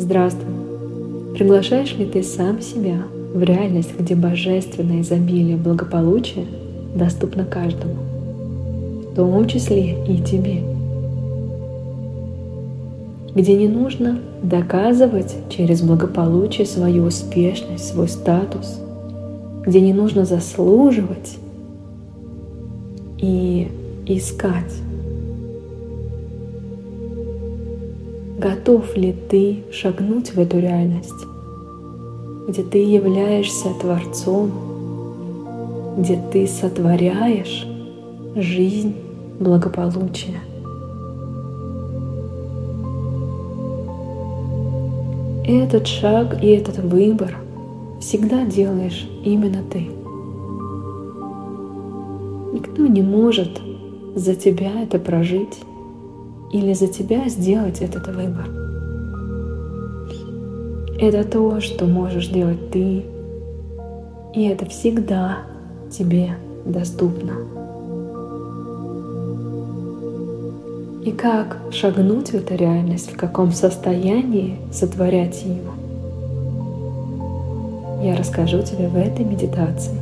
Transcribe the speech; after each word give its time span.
Здравствуй! 0.00 1.34
Приглашаешь 1.34 1.94
ли 1.94 2.06
ты 2.06 2.22
сам 2.22 2.62
себя 2.62 3.02
в 3.34 3.42
реальность, 3.42 3.90
где 3.98 4.14
божественное 4.14 5.02
изобилие 5.02 5.58
благополучия 5.58 6.46
доступно 6.94 7.44
каждому, 7.44 7.96
в 9.12 9.14
том 9.14 9.46
числе 9.46 10.02
и 10.06 10.16
тебе? 10.22 10.62
Где 13.34 13.54
не 13.54 13.68
нужно 13.68 14.20
доказывать 14.42 15.36
через 15.50 15.82
благополучие 15.82 16.66
свою 16.66 17.04
успешность, 17.04 17.88
свой 17.88 18.08
статус, 18.08 18.80
где 19.66 19.82
не 19.82 19.92
нужно 19.92 20.24
заслуживать 20.24 21.36
и 23.18 23.68
искать 24.06 24.72
Готов 28.40 28.96
ли 28.96 29.14
ты 29.28 29.64
шагнуть 29.70 30.32
в 30.32 30.40
эту 30.40 30.60
реальность, 30.60 31.26
где 32.48 32.62
ты 32.62 32.78
являешься 32.78 33.68
Творцом, 33.78 34.50
где 35.98 36.18
ты 36.32 36.46
сотворяешь 36.46 37.66
жизнь 38.34 38.94
благополучия? 39.38 40.40
Этот 45.46 45.86
шаг 45.86 46.42
и 46.42 46.46
этот 46.46 46.78
выбор 46.78 47.36
всегда 48.00 48.46
делаешь 48.46 49.06
именно 49.22 49.62
ты. 49.70 49.80
Никто 52.54 52.86
не 52.86 53.02
может 53.02 53.60
за 54.14 54.34
тебя 54.34 54.82
это 54.82 54.98
прожить 54.98 55.58
или 56.52 56.72
за 56.72 56.88
тебя 56.88 57.28
сделать 57.28 57.80
этот 57.80 58.06
выбор. 58.08 58.48
Это 60.98 61.24
то, 61.24 61.60
что 61.60 61.86
можешь 61.86 62.28
делать 62.28 62.70
ты, 62.70 63.04
и 64.34 64.44
это 64.44 64.66
всегда 64.66 65.38
тебе 65.90 66.36
доступно. 66.64 67.32
И 71.04 71.12
как 71.12 71.56
шагнуть 71.70 72.28
в 72.28 72.34
эту 72.34 72.54
реальность, 72.54 73.10
в 73.12 73.16
каком 73.16 73.52
состоянии 73.52 74.58
сотворять 74.70 75.42
ее, 75.42 75.62
я 78.02 78.16
расскажу 78.16 78.62
тебе 78.62 78.88
в 78.88 78.96
этой 78.96 79.24
медитации. 79.24 79.98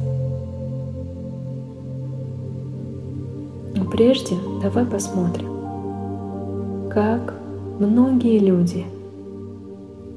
Но 3.77 3.85
прежде 3.85 4.35
давай 4.61 4.85
посмотрим, 4.85 5.58
как 6.91 7.35
многие 7.79 8.39
люди 8.39 8.85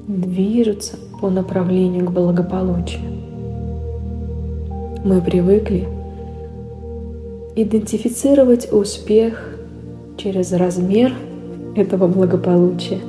движутся 0.08 0.96
по 1.20 1.30
направлению 1.30 2.06
к 2.06 2.12
благополучию. 2.12 3.02
Мы 5.04 5.20
привыкли 5.20 5.88
идентифицировать 7.54 8.72
успех 8.72 9.58
через 10.16 10.52
размер 10.52 11.12
этого 11.76 12.06
благополучия. 12.06 13.00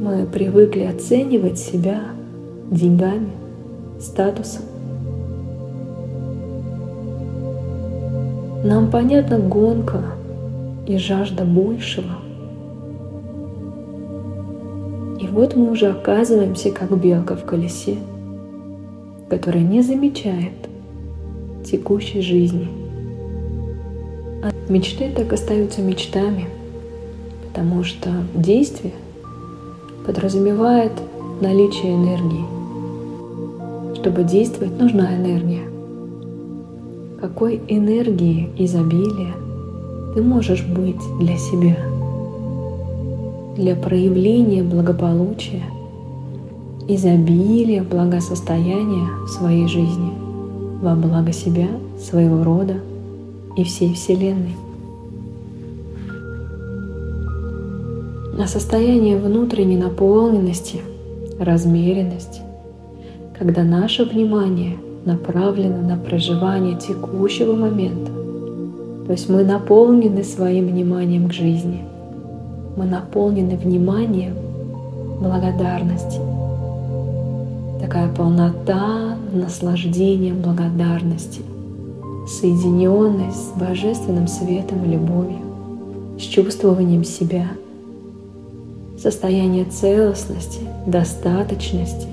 Мы 0.00 0.26
привыкли 0.26 0.84
оценивать 0.84 1.58
себя 1.58 2.00
деньгами, 2.70 3.30
статусом. 4.00 4.62
Нам 8.64 8.90
понятна 8.90 9.38
гонка 9.38 10.02
и 10.88 10.96
жажда 10.96 11.44
большего. 11.44 12.14
И 15.20 15.26
вот 15.26 15.54
мы 15.54 15.70
уже 15.70 15.88
оказываемся 15.88 16.70
как 16.70 16.98
белка 16.98 17.36
в 17.36 17.44
колесе, 17.44 17.98
которая 19.28 19.62
не 19.62 19.82
замечает 19.82 20.54
текущей 21.62 22.22
жизни. 22.22 22.68
А 24.42 24.50
мечты 24.70 25.12
так 25.14 25.30
остаются 25.30 25.82
мечтами, 25.82 26.46
потому 27.46 27.84
что 27.84 28.08
действие 28.34 28.94
подразумевает 30.06 30.92
наличие 31.42 31.94
энергии. 31.94 32.46
Чтобы 33.94 34.22
действовать, 34.22 34.78
нужна 34.80 35.14
энергия. 35.16 35.68
Какой 37.20 37.60
энергии 37.68 38.48
изобилия– 38.56 39.34
ты 40.18 40.24
можешь 40.24 40.64
быть 40.64 40.98
для 41.20 41.36
себя, 41.36 41.76
для 43.56 43.76
проявления 43.76 44.64
благополучия, 44.64 45.62
изобилия, 46.88 47.84
благосостояния 47.84 49.06
в 49.24 49.28
своей 49.28 49.68
жизни, 49.68 50.10
во 50.82 50.96
благо 50.96 51.30
себя, 51.32 51.68
своего 52.00 52.42
рода 52.42 52.78
и 53.56 53.62
всей 53.62 53.94
Вселенной. 53.94 54.56
На 58.36 58.48
состояние 58.48 59.18
внутренней 59.18 59.76
наполненности, 59.76 60.80
размеренности, 61.38 62.40
когда 63.38 63.62
наше 63.62 64.04
внимание 64.04 64.78
направлено 65.04 65.80
на 65.80 65.96
проживание 65.96 66.76
текущего 66.76 67.54
момента, 67.54 68.17
то 69.08 69.12
есть 69.12 69.30
мы 69.30 69.42
наполнены 69.42 70.22
своим 70.22 70.66
вниманием 70.66 71.30
к 71.30 71.32
жизни. 71.32 71.82
Мы 72.76 72.84
наполнены 72.84 73.56
вниманием 73.56 74.34
благодарности. 75.18 76.20
Такая 77.80 78.12
полнота, 78.14 79.16
наслаждение 79.32 80.34
благодарности, 80.34 81.40
соединенность 82.28 83.54
с 83.54 83.58
божественным 83.58 84.28
светом 84.28 84.84
и 84.84 84.88
любовью, 84.88 85.38
с 86.18 86.22
чувствованием 86.24 87.02
себя, 87.02 87.46
состояние 88.98 89.64
целостности, 89.64 90.60
достаточности. 90.84 92.08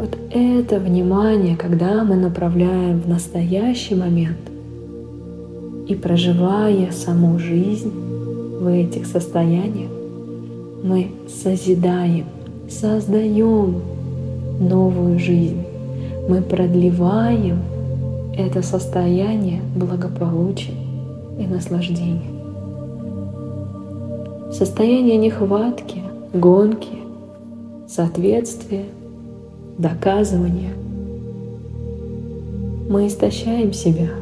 Вот 0.00 0.18
это 0.32 0.80
внимание, 0.80 1.56
когда 1.56 2.02
мы 2.02 2.16
направляем 2.16 3.00
в 3.00 3.08
настоящий 3.08 3.94
момент, 3.94 4.49
и 5.90 5.94
проживая 5.96 6.92
саму 6.92 7.40
жизнь 7.40 7.90
в 8.60 8.66
этих 8.68 9.06
состояниях, 9.06 9.90
мы 10.84 11.10
созидаем, 11.26 12.26
создаем 12.68 13.80
новую 14.60 15.18
жизнь. 15.18 15.64
Мы 16.28 16.42
продлеваем 16.42 17.58
это 18.38 18.62
состояние 18.62 19.62
благополучия 19.74 20.76
и 21.40 21.46
наслаждения. 21.48 22.30
Состояние 24.52 25.16
нехватки, 25.16 26.02
гонки, 26.32 27.00
соответствия, 27.88 28.84
доказывания. 29.76 30.72
Мы 32.88 33.08
истощаем 33.08 33.72
себя– 33.72 34.10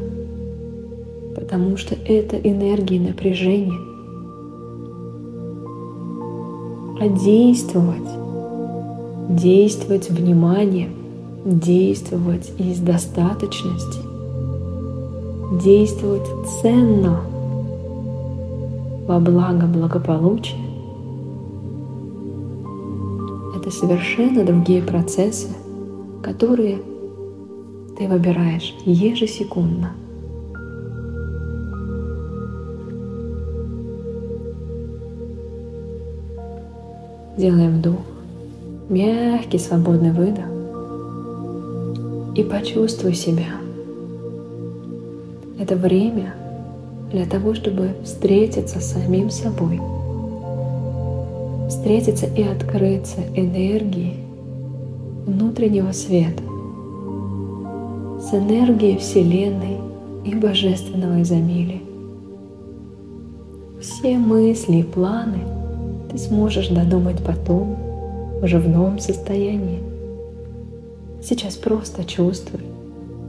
потому 1.49 1.79
что 1.79 1.95
это 1.95 2.37
энергия 2.37 3.01
напряжения. 3.01 3.79
А 7.01 7.09
действовать, 7.09 8.11
действовать 9.31 10.11
вниманием, 10.11 10.93
действовать 11.47 12.53
из 12.59 12.81
достаточности, 12.81 13.99
действовать 15.65 16.29
ценно 16.61 17.23
во 19.07 19.19
благо 19.19 19.65
благополучия, 19.67 20.59
это 23.57 23.71
совершенно 23.71 24.45
другие 24.45 24.83
процессы, 24.83 25.49
которые 26.23 26.83
ты 27.97 28.07
выбираешь 28.07 28.75
ежесекундно. 28.85 29.93
Делаем 37.39 37.79
вдох, 37.79 38.01
мягкий 38.89 39.59
свободный 39.59 40.11
выдох. 40.11 40.47
И 42.35 42.43
почувствуй 42.43 43.15
себя. 43.15 43.61
Это 45.61 45.77
время 45.77 46.35
для 47.13 47.27
того, 47.27 47.55
чтобы 47.55 47.95
встретиться 48.03 48.81
с 48.81 48.93
самим 48.93 49.31
собой. 49.31 49.81
Встретиться 51.69 52.27
и 52.27 52.43
открыться 52.43 53.21
энергией 53.37 54.17
внутреннего 55.25 55.93
света, 55.93 56.43
с 58.21 58.35
энергией 58.35 58.99
Вселенной 58.99 59.79
и 60.25 60.35
Божественного 60.35 61.23
изобилия. 61.23 61.83
Все 63.81 64.19
мысли 64.19 64.79
и 64.79 64.83
планы– 64.83 65.39
сможешь 66.19 66.69
додумать 66.69 67.23
потом, 67.25 67.77
уже 68.43 68.59
в 68.59 68.69
новом 68.69 68.99
состоянии. 68.99 69.81
Сейчас 71.23 71.57
просто 71.57 72.05
чувствуй, 72.05 72.61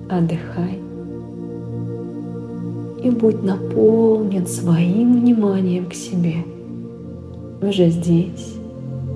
отдыхай 0.10 0.80
и 3.04 3.10
будь 3.10 3.44
наполнен 3.44 4.46
своим 4.46 5.22
вниманием 5.22 5.88
к 5.88 5.94
себе 5.94 6.44
уже 7.62 7.90
здесь 7.90 8.56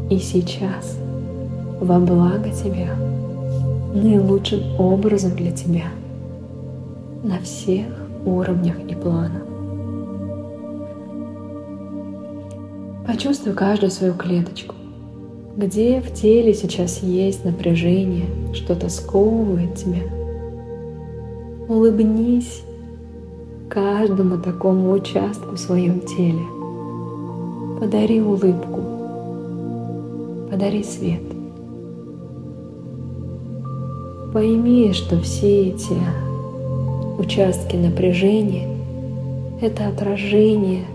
и 0.10 0.18
сейчас 0.18 0.98
во 1.80 2.00
благо 2.00 2.50
тебя, 2.50 2.96
наилучшим 3.94 4.62
образом 4.80 5.36
для 5.36 5.52
тебя 5.52 5.86
на 7.24 7.40
всех 7.40 7.88
уровнях 8.26 8.76
и 8.88 8.96
планах. 8.96 9.43
Почувствуй 13.06 13.54
каждую 13.54 13.92
свою 13.92 14.14
клеточку, 14.14 14.76
где 15.58 16.00
в 16.00 16.14
теле 16.14 16.54
сейчас 16.54 17.04
есть 17.04 17.44
напряжение, 17.44 18.26
что-то 18.54 18.88
сковывает 18.88 19.76
тебя. 19.76 20.04
Улыбнись 21.68 22.64
каждому 23.68 24.38
такому 24.38 24.92
участку 24.92 25.56
в 25.56 25.60
своем 25.60 26.00
теле. 26.00 26.44
Подари 27.82 28.22
улыбку, 28.22 28.82
подари 30.50 30.82
свет. 30.84 31.24
Пойми, 34.32 34.94
что 34.94 35.20
все 35.20 35.68
эти 35.70 35.98
участки 37.20 37.76
напряжения— 37.76 38.70
это 39.62 39.90
отражение 39.90 40.86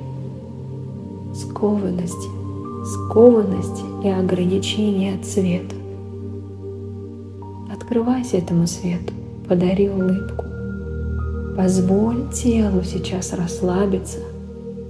скованности, 1.39 2.29
скованности 2.85 3.83
и 4.05 4.09
ограничения 4.11 5.15
от 5.15 5.25
света. 5.25 5.75
Открывайся 7.73 8.39
этому 8.39 8.67
свету, 8.67 9.13
подари 9.49 9.89
улыбку. 9.89 10.45
Позволь 11.57 12.31
телу 12.33 12.83
сейчас 12.85 13.33
расслабиться 13.33 14.19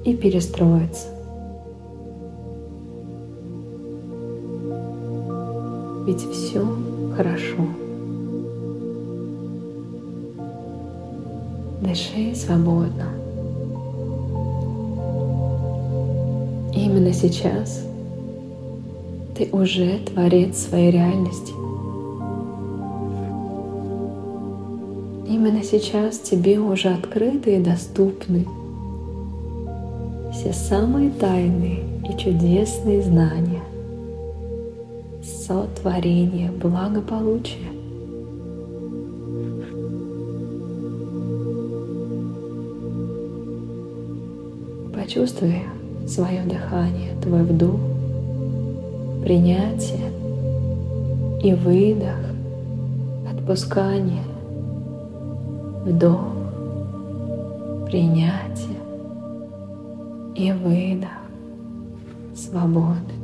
и 0.04 0.14
перестроиться. 0.16 1.06
Ведь 6.06 6.22
все 6.22 6.66
хорошо. 7.16 7.66
Дыши 11.82 12.34
свободно. 12.34 13.17
Именно 16.80 17.12
сейчас 17.12 17.84
ты 19.36 19.48
уже 19.50 19.98
творец 19.98 20.58
своей 20.58 20.92
реальности. 20.92 21.50
Именно 25.28 25.64
сейчас 25.64 26.20
тебе 26.20 26.60
уже 26.60 26.90
открыты 26.90 27.56
и 27.56 27.60
доступны 27.60 28.46
все 30.32 30.52
самые 30.52 31.10
тайные 31.10 31.82
и 32.08 32.16
чудесные 32.16 33.02
знания, 33.02 33.64
сотворения, 35.20 36.52
благополучия. 36.52 37.72
Почувствуй 44.94 45.64
свое 46.08 46.42
дыхание, 46.42 47.12
твой 47.22 47.42
вдох, 47.44 47.80
принятие 49.22 50.10
и 51.42 51.54
выдох, 51.54 52.16
отпускание– 53.30 54.24
вдох, 55.88 56.20
принятие 57.86 58.78
и 60.34 60.52
выдох 60.52 61.08
свободы. 62.34 63.14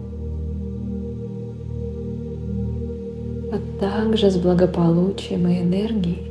А 3.53 3.81
также 3.81 4.31
с 4.31 4.37
благополучием 4.37 5.47
и 5.47 5.61
энергией, 5.61 6.31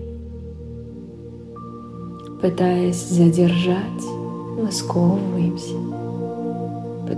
пытаясь 2.41 3.07
задержать, 3.07 3.77
мы 4.57 4.71
сковываемся, 4.71 5.75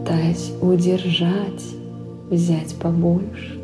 пытаясь 0.06 0.54
удержать, 0.62 1.66
взять 2.30 2.76
побольше. 2.76 3.60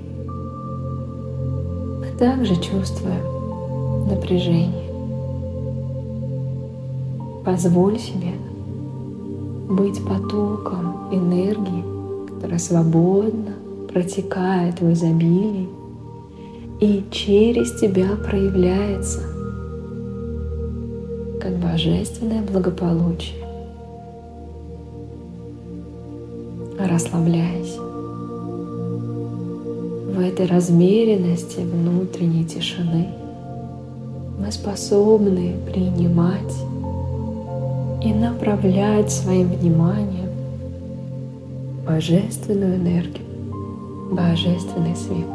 Мы 1.99 2.07
также 2.17 2.55
чувствуем 2.55 4.07
напряжение. 4.07 4.89
Позволь 7.45 7.99
себе 7.99 8.33
быть 9.69 10.03
потоком 10.03 11.09
энергии, 11.11 12.27
которая 12.27 12.59
свободно 12.59 13.53
протекает 13.93 14.81
в 14.81 14.91
изобилии 14.93 15.69
и 16.79 17.03
через 17.11 17.79
тебя 17.79 18.15
проявляется 18.15 19.19
как 21.39 21.55
божественное 21.59 22.41
благополучие. 22.41 23.40
Расслабляйся. 26.87 27.79
В 30.11 30.19
этой 30.19 30.47
размеренности 30.47 31.59
внутренней 31.59 32.43
тишины 32.43 33.07
мы 34.39 34.51
способны 34.51 35.53
принимать 35.71 36.53
и 38.03 38.11
направлять 38.13 39.11
своим 39.11 39.49
вниманием 39.49 40.29
божественную 41.85 42.77
энергию, 42.77 43.25
божественный 44.11 44.95
свет. 44.95 45.27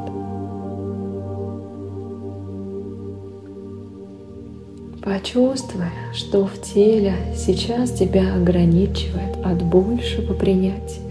Почувствуй, 5.02 5.84
что 6.12 6.46
в 6.46 6.60
теле 6.60 7.14
сейчас 7.37 7.92
тебя 7.92 8.34
ограничивает 8.34 9.37
от 9.44 9.62
большего 9.62 10.34
принятия, 10.34 11.06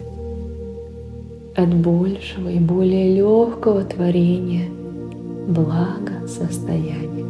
от 1.56 1.74
большего 1.74 2.50
и 2.50 2.60
более 2.60 3.16
легкого 3.16 3.84
творения 3.84 4.70
блага 5.48 6.28
состояния. 6.28 7.26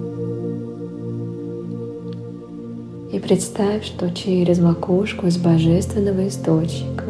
И 3.12 3.20
представь, 3.20 3.86
что 3.86 4.12
через 4.12 4.60
макушку 4.60 5.28
из 5.28 5.38
божественного 5.38 6.28
источника 6.28 7.06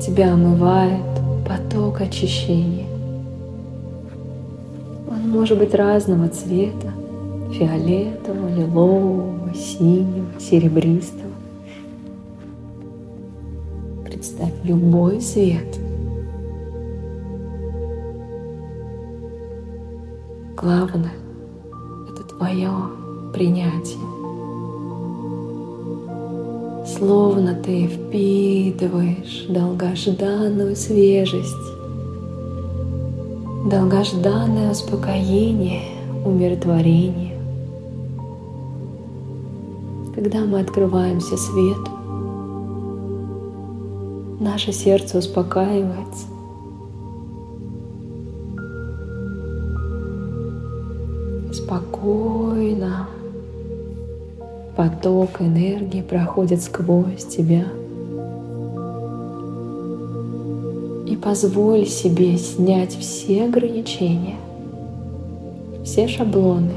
тебя 0.00 0.32
омывает 0.32 1.02
поток 1.46 2.00
очищения. 2.00 2.86
Он 5.10 5.28
может 5.28 5.58
быть 5.58 5.74
разного 5.74 6.28
цвета, 6.28 6.92
фиолетового, 7.52 8.54
лилового, 8.54 9.54
синего, 9.54 10.40
серебристого. 10.40 11.32
Представь 14.04 14.52
любой 14.62 15.20
цвет. 15.20 15.83
Главное— 20.56 21.12
это 22.08 22.22
твое 22.24 22.70
принятие 23.32 24.14
словно 26.86 27.54
ты 27.54 27.86
впитываешь 27.86 29.46
долгожданную 29.48 30.76
свежесть, 30.76 31.52
долгожданное 33.66 34.70
успокоение, 34.70 35.82
умиротворение. 36.24 37.38
Когда 40.14 40.40
мы 40.40 40.60
открываемся 40.60 41.36
свету, 41.36 41.90
наше 44.40 44.72
сердце 44.72 45.18
успокаивается. 45.18 46.33
Поток 55.04 55.42
энергии 55.42 56.00
проходит 56.00 56.62
сквозь 56.62 57.26
тебя. 57.28 57.64
И 61.06 61.14
позволь 61.16 61.84
себе 61.86 62.38
снять 62.38 62.96
все 62.96 63.44
ограничения, 63.44 64.36
все 65.84 66.08
шаблоны, 66.08 66.70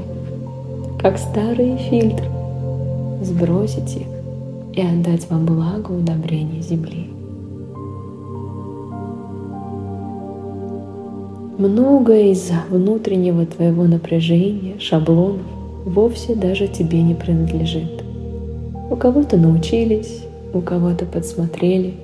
как 1.00 1.16
старые 1.16 1.78
фильтры, 1.78 2.26
сбросить 3.22 3.96
их 3.96 4.06
и 4.74 4.82
отдать 4.82 5.30
вам 5.30 5.46
благо 5.46 5.92
удобрения 5.92 6.60
земли. 6.60 7.06
многое 11.56 12.30
из 12.30 12.52
внутреннего 12.70 13.44
твоего 13.44 13.84
напряжения, 13.84 14.78
шаблонов 14.78 15.40
вовсе 15.84 16.36
даже 16.36 16.68
тебе 16.68 17.02
не 17.02 17.14
принадлежит. 17.14 17.97
У 18.90 18.96
кого-то 18.96 19.36
научились, 19.36 20.24
у 20.54 20.62
кого-то 20.62 21.04
подсмотрели. 21.04 21.94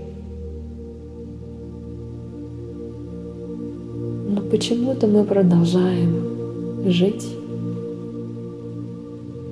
Но 4.29 4.43
почему-то 4.43 5.07
мы 5.07 5.25
продолжаем 5.25 6.85
жить, 6.85 7.27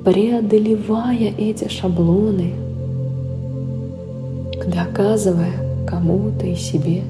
преодолевая 0.04 1.32
эти 1.38 1.68
шаблоны, 1.68 2.52
доказывая 4.66 5.86
кому-то 5.86 6.46
и 6.46 6.54
себе. 6.54 7.02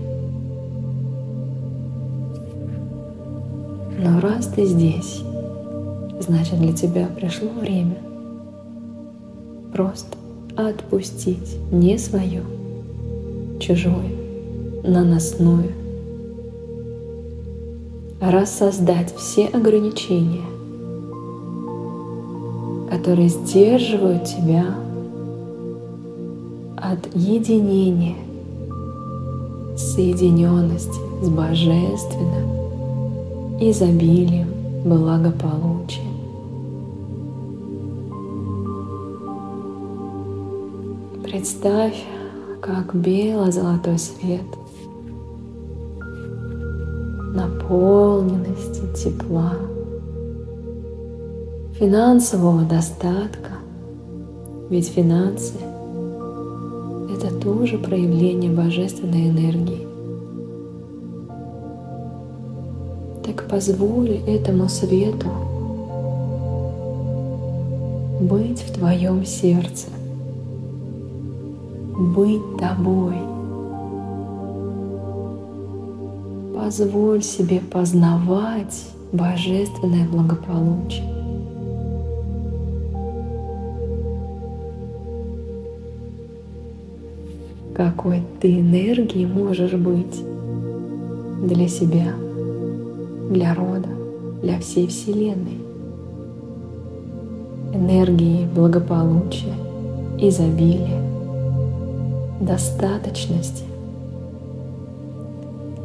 Но 3.98 4.20
раз 4.20 4.46
ты 4.46 4.66
здесь, 4.66 5.20
значит 6.20 6.60
для 6.60 6.72
тебя 6.72 7.08
пришло 7.16 7.48
время 7.60 8.11
просто 9.72 10.16
отпустить 10.56 11.56
не 11.70 11.98
свое, 11.98 12.42
чужое, 13.58 14.12
наносное, 14.84 15.70
рассоздать 18.20 19.14
все 19.16 19.46
ограничения, 19.46 20.44
которые 22.90 23.28
сдерживают 23.28 24.24
тебя 24.24 24.66
от 26.76 27.14
единения, 27.14 28.16
соединенности 29.76 31.00
с 31.22 31.28
Божественным, 31.28 32.50
изобилием, 33.60 34.48
благополучием. 34.84 36.11
Представь, 41.32 41.96
как 42.60 42.94
бело-золотой 42.94 43.98
свет 43.98 44.42
наполненности, 47.34 48.82
тепла, 48.94 49.54
финансового 51.78 52.64
достатка. 52.64 53.52
Ведь 54.68 54.88
финансы– 54.88 55.54
это 57.16 57.34
тоже 57.40 57.78
проявление 57.78 58.50
божественной 58.50 59.30
энергии. 59.30 59.88
Так 63.24 63.48
позволь 63.48 64.18
этому 64.26 64.68
свету 64.68 65.28
быть 68.20 68.60
в 68.60 68.74
твоем 68.74 69.24
сердце– 69.24 69.86
быть 71.98 72.42
тобой. 72.58 73.16
Позволь 76.54 77.22
себе 77.22 77.60
познавать 77.60 78.86
божественное 79.12 80.08
благополучие. 80.08 81.12
Какой 87.74 88.22
ты 88.40 88.60
энергии 88.60 89.24
можешь 89.26 89.72
быть 89.72 90.22
для 91.42 91.68
себя, 91.68 92.12
для 93.30 93.54
рода, 93.54 93.88
для 94.42 94.58
всей 94.60 94.86
Вселенной. 94.86 95.58
Энергии 97.72 98.46
благополучия, 98.54 99.54
изобилия, 100.18 101.01
достаточности, 102.42 103.64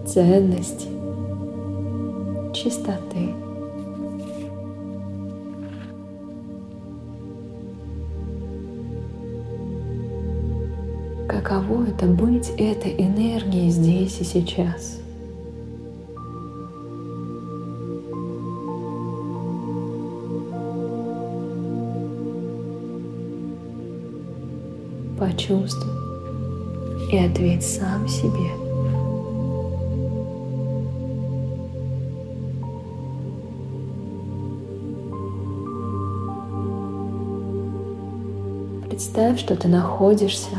ценности, 0.07 0.87
чистоты. 2.53 3.33
Каково 11.27 11.83
это 11.83 12.07
быть 12.07 12.49
этой 12.57 12.93
энергией 12.97 13.69
здесь 13.69 14.19
и 14.19 14.23
сейчас? 14.23 14.99
Почувствуй, 25.19 25.96
и 27.11 27.17
ответь 27.17 27.63
сам 27.63 28.07
себе. 28.07 28.51
Представь, 38.89 39.39
что 39.39 39.55
ты 39.55 39.67
находишься 39.67 40.57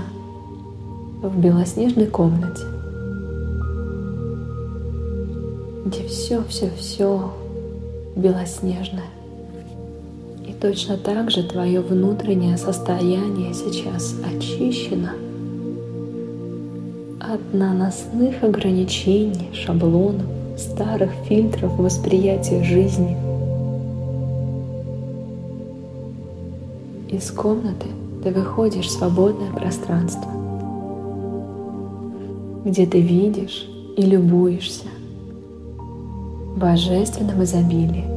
в 1.22 1.38
белоснежной 1.38 2.06
комнате, 2.06 2.62
где 5.84 6.06
все-все-все 6.06 7.32
белоснежное. 8.16 9.04
И 10.46 10.52
точно 10.52 10.96
так 10.96 11.30
же 11.30 11.42
твое 11.42 11.80
внутреннее 11.80 12.56
состояние 12.56 13.52
сейчас 13.52 14.14
очищено– 14.24 15.12
от 17.32 17.52
наносных 17.52 18.42
ограничений, 18.42 19.50
шаблонов, 19.52 20.26
старых 20.56 21.10
фильтров 21.26 21.76
восприятия 21.78 22.62
жизни. 22.64 23.16
Из 27.08 27.30
комнаты 27.30 27.86
ты 28.24 28.30
выходишь 28.30 28.86
в 28.86 28.90
свободное 28.90 29.50
пространство, 29.52 30.30
где 32.64 32.86
ты 32.86 33.00
видишь 33.00 33.68
и 33.96 34.02
любуешься 34.02 34.86
божественным 36.56 37.42
изобилием. 37.44 38.16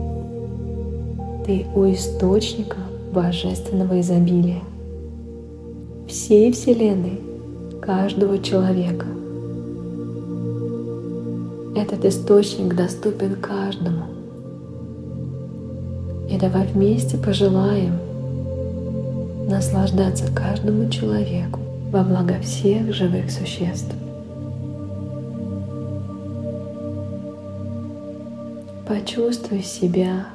Ты 1.45 1.65
у 1.75 1.83
источника 1.91 2.77
божественного 3.13 3.99
изобилия 3.99 4.61
всей 6.07 6.51
Вселенной– 6.53 7.19
каждого 7.81 8.37
человека. 8.37 9.07
Этот 11.75 12.05
источник 12.05 12.75
доступен 12.75 13.35
каждому. 13.35 14.05
И 16.29 16.37
давай 16.37 16.67
вместе 16.67 17.17
пожелаем 17.17 17.93
наслаждаться 19.49 20.25
каждому 20.33 20.89
человеку 20.89 21.59
во 21.91 22.03
благо 22.03 22.39
всех 22.41 22.93
живых 22.93 23.31
существ. 23.31 23.93
Почувствуй 28.87 29.63
себя 29.63 30.27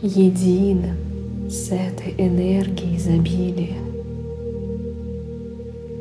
единым 0.00 0.96
с 1.48 1.70
этой 1.70 2.14
энергией 2.16 2.96
изобилия. 2.96 3.81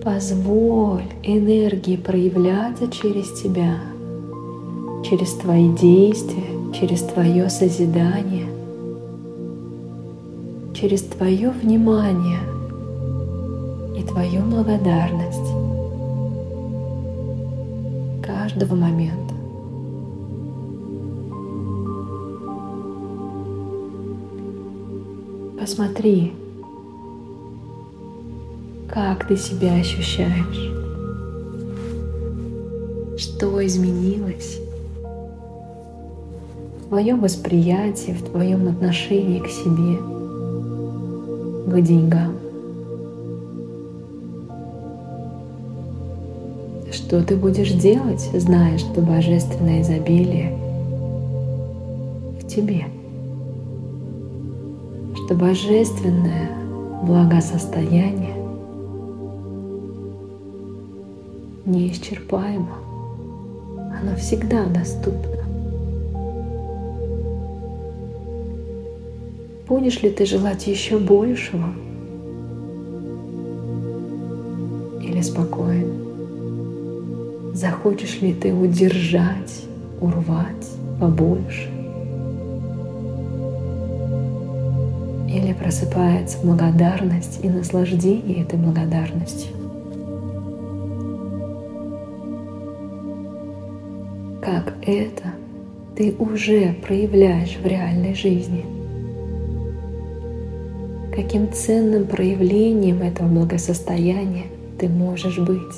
Позволь 0.04 1.04
энергии 1.22 1.96
проявляться 1.96 2.88
через 2.88 3.40
тебя, 3.40 3.78
через 5.04 5.34
твои 5.34 5.70
действия, 5.70 6.58
через 6.74 7.02
твое 7.02 7.48
созидание, 7.52 8.48
через 10.74 11.04
твое 11.04 11.52
внимание 11.52 12.40
и 13.96 14.02
твою 14.02 14.42
благодарность 14.42 15.52
каждого 18.24 18.74
момента. 18.74 19.36
Посмотри, 25.60 26.34
как 28.92 29.26
ты 29.26 29.38
себя 29.38 29.74
ощущаешь? 29.76 30.72
Что 33.18 33.66
изменилось 33.66 34.60
в 36.80 36.90
твоем 36.90 37.22
восприятии, 37.22 38.12
в 38.12 38.24
твоем 38.30 38.68
отношении 38.68 39.40
к 39.40 39.48
себе, 39.48 39.98
к 41.68 41.82
деньгам? 41.82 42.36
Что 46.92 47.24
ты 47.24 47.38
будешь 47.38 47.72
делать, 47.72 48.30
зная, 48.34 48.78
что 48.78 49.02
божественное 49.02 49.82
изобилие 49.82 50.58
в 52.42 52.48
тебе? 52.48 52.86
Что 55.16 55.36
божественное 55.36 56.50
благосостояние 57.04 58.41
неисчерпаемо. 61.66 62.92
Оно 64.02 64.16
всегда 64.16 64.66
доступно. 64.66 65.38
Будешь 69.68 70.02
ли 70.02 70.10
ты 70.10 70.26
желать 70.26 70.66
еще 70.68 70.98
большего? 70.98 71.68
Или 75.02 75.22
спокоен? 75.22 77.54
Захочешь 77.54 78.22
ли 78.22 78.34
ты 78.34 78.54
удержать, 78.54 79.66
урвать 80.02 80.72
побольше? 81.00 81.70
Или 85.30 85.54
просыпается 85.54 86.38
благодарность 86.44 87.40
и 87.44 87.50
наслаждение 87.50 88.44
этой 88.44 88.60
благодарностью? 88.60 89.61
Это 94.86 95.34
ты 95.96 96.16
уже 96.18 96.76
проявляешь 96.86 97.58
в 97.62 97.66
реальной 97.66 98.16
жизни– 98.16 98.66
каким 101.12 101.52
ценным 101.52 102.08
проявлением 102.08 103.02
этого 103.02 103.28
благосостояния 103.28 104.46
ты 104.80 104.88
можешь 104.88 105.38
быть. 105.38 105.76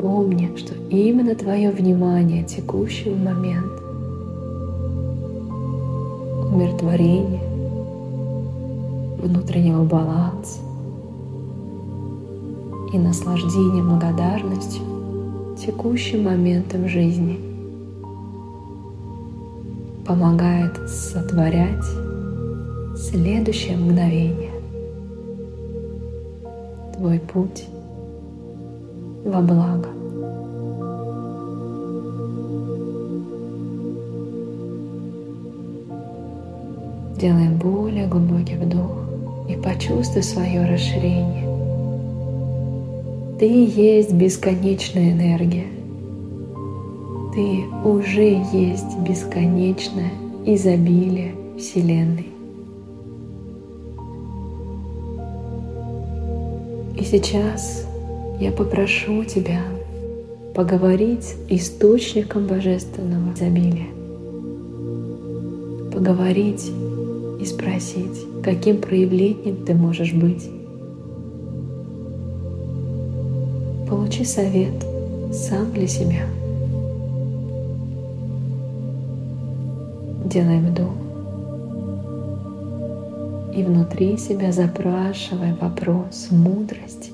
Помни, 0.00 0.50
что 0.56 0.74
именно 0.88 1.34
твое 1.34 1.70
внимание 1.70 2.44
текущего 2.44 3.16
момента, 3.16 3.82
умиротворение, 6.52 7.42
внутреннего 9.20 9.82
баланса 9.82 10.60
и 12.96 12.98
наслаждение 12.98 13.84
благодарностью 13.84 14.82
текущим 15.58 16.24
моментом 16.24 16.88
жизни– 16.88 17.38
помогает 20.06 20.88
сотворять 20.88 21.84
следующее 22.96 23.76
мгновение. 23.76 24.52
Твой 26.96 27.18
путь 27.18 27.66
во 29.24 29.40
благо. 29.40 29.88
Делаем 37.20 37.58
более 37.58 38.06
глубокий 38.06 38.56
вдох 38.56 38.92
и 39.48 39.56
почувствуй 39.56 40.22
свое 40.22 40.66
расширение. 40.66 41.45
Ты 43.38 43.44
есть 43.44 44.14
бесконечная 44.14 45.12
энергия. 45.12 45.66
Ты 47.34 47.64
уже 47.86 48.40
есть 48.50 48.98
бесконечное 49.06 50.10
изобилие 50.46 51.34
Вселенной. 51.58 52.28
И 56.96 57.04
сейчас 57.04 57.86
я 58.40 58.52
попрошу 58.52 59.22
тебя 59.24 59.60
поговорить 60.54 61.24
с 61.24 61.36
источником 61.50 62.46
божественного 62.46 63.34
изобилия. 63.34 63.88
Поговорить 65.92 66.72
и 67.38 67.44
спросить, 67.44 68.42
каким 68.42 68.78
проявлением 68.78 69.66
ты 69.66 69.74
можешь 69.74 70.14
быть. 70.14 70.55
Получи 74.16 74.24
совет 74.24 74.72
сам 75.30 75.72
для 75.72 75.86
себя– 75.86 76.24
Делаем 80.24 80.66
вдох. 80.66 80.94
И 83.54 83.62
внутри 83.62 84.16
себя 84.16 84.52
запрашивай 84.52 85.52
вопрос 85.60 86.28
мудрости. 86.30 87.12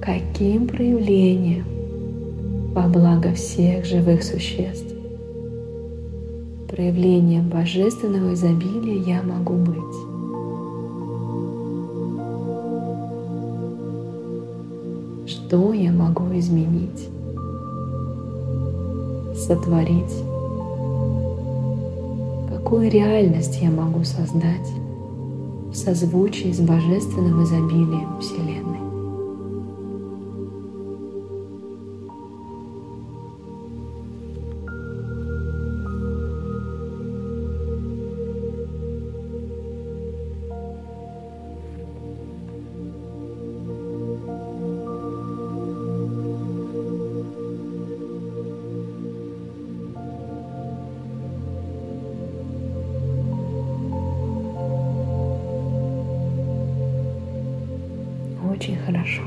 Каким 0.00 0.68
проявлением 0.68 1.66
во 2.72 2.88
благо 2.88 3.34
всех 3.34 3.84
живых 3.84 4.22
существ, 4.22 4.94
проявлением 6.70 7.50
божественного 7.50 8.32
изобилия 8.32 9.02
я 9.02 9.22
могу 9.22 9.54
быть? 9.54 10.05
Что 15.46 15.72
я 15.72 15.92
могу 15.92 16.24
изменить, 16.36 17.08
сотворить? 19.36 20.12
какую 22.48 22.90
реальность 22.90 23.58
я 23.62 23.70
могу 23.70 24.02
создать 24.02 24.68
в 25.70 25.74
созвучии 25.76 26.50
с 26.50 26.58
божественным 26.58 27.44
изобилием 27.44 28.18
Вселенной. 28.20 28.55
Хорошо. 58.86 59.22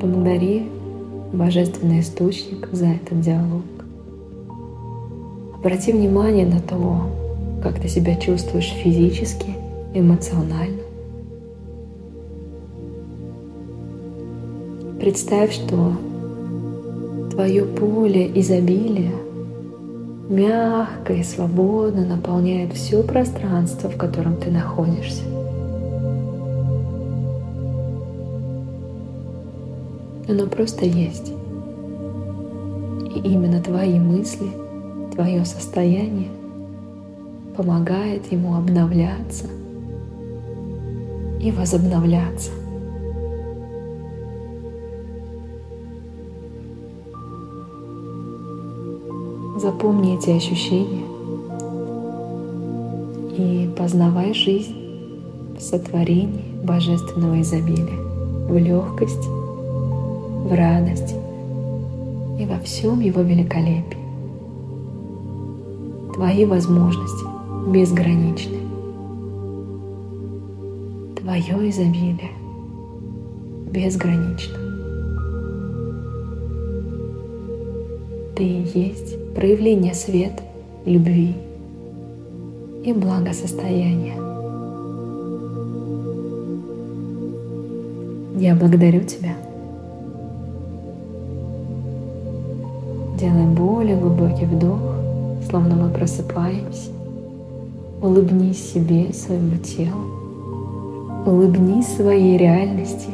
Поблагодари 0.00 0.68
Божественный 1.32 2.00
Источник 2.00 2.68
за 2.72 2.86
этот 2.86 3.20
диалог. 3.20 3.62
Обрати 5.54 5.92
внимание 5.92 6.46
на 6.46 6.60
то, 6.60 7.08
как 7.62 7.80
ты 7.80 7.88
себя 7.88 8.16
чувствуешь 8.16 8.74
физически, 8.82 9.54
эмоционально. 9.94 10.82
Представь, 15.00 15.52
что 15.52 15.92
твое 17.30 17.64
поле 17.64 18.30
изобилия 18.34 19.12
мягко 20.28 21.12
и 21.12 21.22
свободно 21.22 22.04
наполняет 22.04 22.72
все 22.72 23.02
пространство, 23.02 23.90
в 23.90 23.96
котором 23.96 24.36
ты 24.36 24.50
находишься. 24.50 25.24
Оно 30.28 30.46
просто 30.46 30.86
есть. 30.86 31.32
И 33.14 33.18
именно 33.18 33.60
твои 33.60 33.98
мысли, 33.98 34.48
твое 35.14 35.44
состояние 35.44 36.30
помогает 37.56 38.32
ему 38.32 38.54
обновляться 38.54 39.46
и 41.40 41.50
возобновляться. 41.50 42.50
Запомни 49.82 50.14
эти 50.16 50.30
ощущения 50.30 51.02
и 53.36 53.68
познавай 53.76 54.32
жизнь 54.32 54.76
в 55.58 55.60
сотворении 55.60 56.54
божественного 56.62 57.40
изобилия, 57.40 57.98
в 58.48 58.56
легкости, 58.56 59.26
в 60.46 60.54
радости 60.54 61.16
и 62.40 62.46
во 62.46 62.60
всем 62.60 63.00
его 63.00 63.22
великолепии. 63.22 63.98
Твои 66.14 66.44
возможности 66.46 67.26
безграничны. 67.66 68.58
Твое 71.16 71.70
изобилие 71.70 72.30
безгранично. 73.72 74.58
Ты 78.36 78.64
есть 78.74 79.11
проявление 79.34 79.94
света, 79.94 80.42
любви, 80.84 81.36
и 82.84 82.92
благосостояния. 82.92 84.16
Я 88.38 88.56
благодарю 88.56 89.04
Тебя. 89.04 89.36
Делаем 93.18 93.54
более 93.54 93.96
глубокий 93.96 94.46
вдох, 94.46 94.80
словно 95.48 95.76
мы 95.76 95.90
просыпаемся. 95.90 96.90
Улыбнись 98.02 98.72
себе, 98.72 99.12
своему 99.12 99.58
телу. 99.58 100.22
Улыбнись 101.24 101.86
своей 101.86 102.36
реальности 102.36 103.10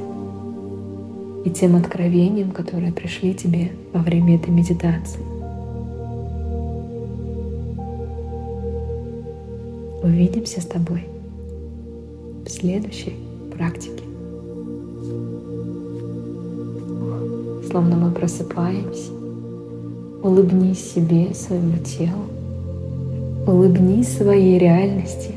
и 1.44 1.50
тем 1.50 1.76
откровениям, 1.76 2.52
которые 2.52 2.90
пришли 2.90 3.34
тебе 3.34 3.72
во 3.92 4.00
время 4.00 4.36
этой 4.36 4.48
медитации. 4.48 5.37
Увидимся 10.08 10.62
с 10.62 10.64
тобой 10.64 11.04
в 12.46 12.48
следующей 12.48 13.14
практике. 13.54 14.04
Словно 17.70 17.96
мы 17.96 18.10
просыпаемся, 18.10 19.12
улыбнись 20.22 20.94
себе, 20.94 21.34
своему 21.34 21.76
телу, 21.84 22.24
улыбнись 23.46 24.16
своей 24.16 24.58
реальности 24.58 25.34